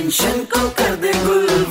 [0.00, 1.69] Tension को कर दे गुल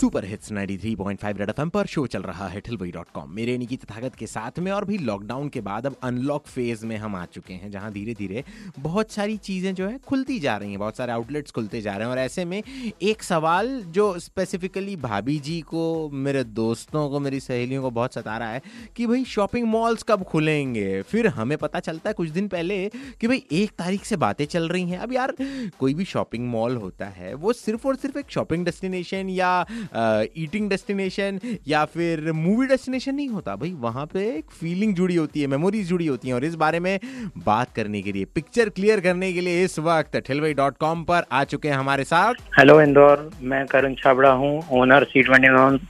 [0.00, 3.76] सुपर हिट्स 93.5 रेड एफएम पर शो चल रहा है ठिलवई डॉट कॉम मेरे निकी
[3.76, 7.24] तथागत के साथ में और भी लॉकडाउन के बाद अब अनलॉक फ़ेज़ में हम आ
[7.24, 8.44] चुके हैं, जहाँ धीरे धीरे
[8.78, 12.04] बहुत सारी चीज़ें जो है खुलती जा रही हैं, बहुत सारे आउटलेट्स खुलते जा रहे
[12.04, 12.62] हैं। और ऐसे में
[13.02, 18.38] एक सवाल जो स्पेसिफिकली भाभी जी को, मेरे दोस्तों को, मेरी सहेलियों को बहुत सता
[18.38, 18.62] रहा है
[18.96, 21.02] कि भाई शॉपिंग मॉल्स कब खुलेंगे?
[21.02, 22.88] फिर हमें पता चलता है कुछ दिन पहले
[23.20, 25.34] कि भाई एक तारीख से बातें चल रही हैं। अब यार
[25.78, 30.68] कोई भी शॉपिंग मॉल होता है, वो सिर्फ़ और सिर्फ़ एक शॉपिंग डेस्टिनेशन या ईटिंग
[30.70, 35.46] डेस्टिनेशन या फिर मूवी डेस्टिनेशन नहीं होता। भाई वहाँ पे एक फीलिंग जुड़ी होती है
[35.48, 36.98] मेमोरीज जुड़ी होती हैं। और इस बारे में
[37.46, 41.24] बात करने के लिए पिक्चर क्लियर करने के लिए इस वक्त ठिलवई डॉट कॉम पर
[41.32, 45.48] आ चुके हैं हमारे साथ। हेलो इंदौर। मैं करण छाबड़ा हूँ owner C twenty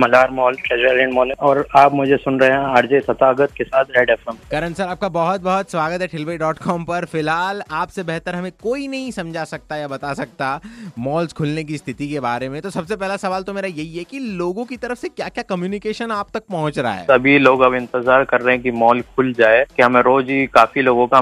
[0.00, 4.10] Malhar mall treasure mall और आप मुझे सुन रहे हैं आरजे सतागत के साथ रेड
[4.10, 8.34] एफ़ करण सर आपका बहुत बहुत स्वागत है ठिलवई डॉट कॉम पर। फ़िलहाल आपसे बेहतर
[8.34, 10.60] हमें कोई नहीं समझा सकता या बता सकता
[10.98, 14.04] मॉल्स खुलने की स्थिति के बारे में। तो सबसे पहला सवाल तो मेरा यही है
[14.04, 17.04] कि लोगों की तरफ़ से क्या क्या कम्युनिकेशन आप तक पहुँच रहा है?
[17.04, 20.46] सभी लोग अब इंतज़ार कर रहे हैं कि मॉल खुल जाए, कि हमें रोज ही
[20.54, 21.20] काफ़ी लोगों का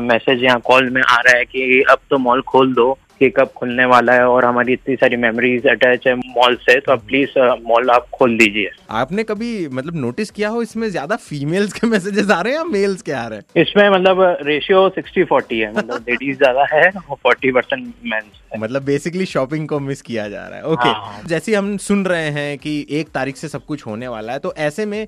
[0.00, 3.50] मैसेज यहाँ कॉल में आ रहा है कि अब तो मॉल खोल दो। कि कब
[3.56, 7.38] खुलने वाला है और हमारी इतनी सारी मेमोरीज अटैच है मॉल से तो आप प्लीज़
[7.68, 12.30] मॉल आप खोल दीजिए। आपने कभी मतलब नोटिस किया हो इसमें ज़्यादा फीमेल्स के मैसेजेस
[12.30, 13.62] आ रहे हैं या मेल्स के आ रहे हैं?
[13.62, 18.82] इसमें मतलब रेशियो सिक्सटी फोर्टी है मतलब लेडीज़ ज़्यादा है और फोर्टी परसेंट मेन्स मतलब
[18.84, 20.94] बेसिकली शॉपिंग को मिस किया जा रहा है। Okay okay.
[20.94, 24.38] हाँ। जैसे हम सुन रहे हैं कि एक तारीख से सब कुछ होने वाला है
[24.38, 25.06] तो ऐसे में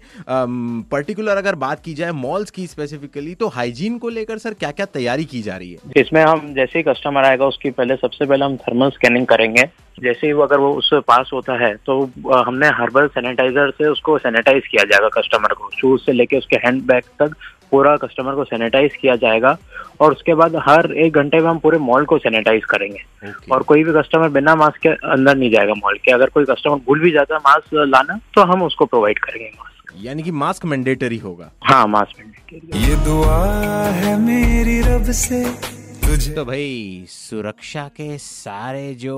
[0.90, 4.86] पर्टिकुलर अगर बात की जाए मॉल्स की स्पेसिफिकली तो हाइजीन को लेकर सर क्या क्या
[4.94, 5.78] तैयारी की जा रही है?
[5.96, 9.62] इसमें हम जैसे ही कस्टमर आएगा उसकी पहले सबसे पहले हम थर्मल स्कैनिंग करेंगे।
[9.98, 12.00] जैसे ही वो अगर वो उससे पास होता है तो
[12.38, 16.82] हमने हर्बल सैनिटाइजर से उसको सैनिटाइज किया जाएगा कस्टमर को। शूज़ से लेके उसके हैंड
[16.86, 17.36] बैग तक
[17.70, 19.56] पूरा कस्टमर को सैनिटाइज किया जाएगा।
[20.00, 23.50] और उसके बाद हर एक घंटे में हम पूरे मॉल को सैनिटाइज करेंगे। Okay.
[23.52, 26.76] और कोई भी कस्टमर बिना मास्क के अंदर नहीं जाएगा मॉल के। अगर कोई कस्टमर
[26.86, 30.64] भूल भी जाता है मास्क लाना तो हम उसको प्रोवाइड करेंगे मास्क यानी कि मास्क
[30.66, 33.38] मैंडेटरी होगा। हाँ मास्क मैंडेटरी ये दुआ
[33.92, 35.42] है मेरी रब से।
[36.14, 39.14] तुझे। तो भाई सुरक्षा के सारे जो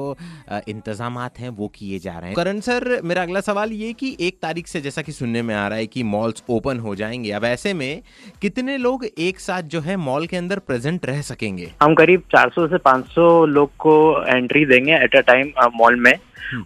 [0.69, 4.39] इंतज़ाम हैं वो किए जा रहे हैं। करण सर मेरा अगला सवाल ये कि एक
[4.43, 7.45] तारीख से जैसा कि सुनने में आ रहा है कि मॉल्स ओपन हो जाएँगे अब
[7.45, 8.03] ऐसे में
[8.43, 11.71] कितने लोग एक साथ जो है मॉल के अंदर प्रेजेंट रह सकेंगे?
[11.83, 13.97] हम करीब 400 से 500 लोग को
[14.27, 16.15] एंट्री देंगे एट अ टाइम मॉल में।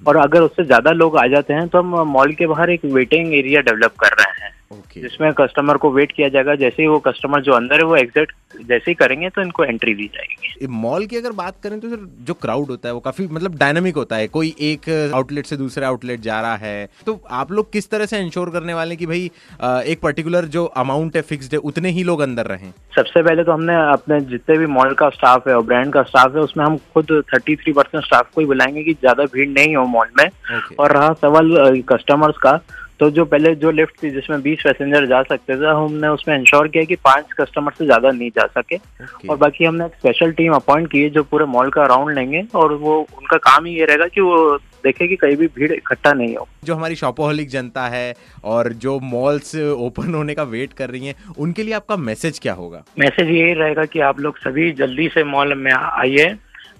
[0.06, 3.34] और अगर उससे ज़्यादा लोग आ जाते हैं तो हम मॉल के बाहर एक वेटिंग
[3.34, 6.98] एरिया डेवलप कर रहे हैं ओके जिसमें कस्टमर को वेट किया जाएगा। जैसे ही वो
[6.98, 11.06] कस्टमर जो अंदर है वो एग्जिट जैसे ही करेंगे तो इनको एंट्री दी जाएगी। मॉल
[11.06, 14.16] की अगर बात करें तो सर जो क्राउड होता है वो काफ़ी मतलब डायनामिक होता
[14.16, 18.06] है। कोई एक आउटलेट से दूसरे आउटलेट जा रहा है। तो आप लोग किस तरह
[18.06, 19.30] से इंश्योर करने वाले कि भाई
[19.62, 22.70] एक पर्टिकुलर जो अमाउंट है फिक्स्ड है उतने ही लोग अंदर रहे?
[22.96, 26.34] सबसे पहले तो हमने अपने जितने भी मॉल का स्टाफ है और ब्रांड का स्टाफ
[26.34, 29.76] है उसमें हम खुद थर्टी थ्री परसेंट स्टाफ को ही बुलाएँगे की ज़्यादा भीड़ नहीं
[29.76, 32.60] हो मॉल में। ओके और रहा सवाल कस्टमर्स का
[33.00, 36.66] तो जो पहले जो लिफ्ट थी जिसमें 20 पैसेंजर जा सकते थे हमने उसमें इंश्योर
[36.68, 40.32] किया कि पाँच कस्टमर से ज़्यादा नहीं जा सके। ओके और बाकी हमने एक स्पेशल
[40.32, 43.72] टीम अपॉइंट की है जो पूरे मॉल का राउंड लेंगे और वो उनका काम ही
[43.74, 47.48] ये रहेगा कि वो देखे कि कहीं भी भीड़ इकट्ठा नहीं हो। जो हमारी शॉपोहलिक
[47.48, 51.96] जनता है और जो मॉल्स ओपन होने का वेट कर रही हैं उनके लिए आपका
[51.98, 52.84] मैसेज क्या होगा?
[52.98, 56.28] मैसेज यही रहेगा कि आप लोग सभी जल्दी से मॉल में आइए।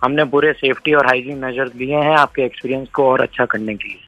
[0.05, 3.89] हमने पूरे सेफ्टी और हाइजीन मेजर्स लिए हैं आपके एक्सपीरियंस को और अच्छा करने के
[3.89, 4.07] लिए।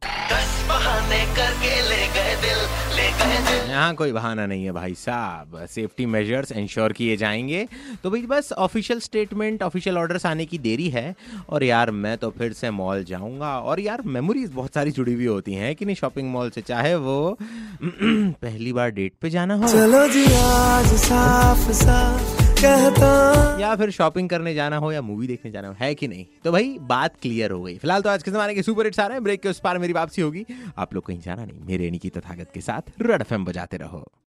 [3.68, 7.66] यहाँ कोई बहाना नहीं है भाई साहब। सेफ्टी मेजर्स इंश्योर किए जाएँगे।
[8.02, 11.14] तो भाई बस ऑफिशियल स्टेटमेंट ऑफिशियल ऑर्डर्स आने की देरी है।
[11.48, 15.26] और यार मैं तो फिर से मॉल जाऊँगा। और यार मेमोरीज बहुत सारी जुड़ी हुई
[15.26, 17.38] होती हैं कि नहीं शॉपिंग मॉल से चाहे वो
[17.84, 24.28] पहली बार डेट पे जाना हो। चलो जी आज साफ़ साफ़। कहता। या फिर शॉपिंग
[24.28, 26.26] करने जाना हो या मूवी देखने जाना हो, है कि नहीं?
[26.44, 29.06] तो भाई, बात क्लियर हो गई। फ़िलहाल तो आज के जमाने के सुपर हिट्स आ
[29.06, 30.46] रहे हैं। ब्रेक के उस पार मेरी वापसी होगी।
[30.78, 34.12] आप लोग कहीं जाना नहीं। मेरे की तथागत के साथ रेड एफएम बजाते रहो।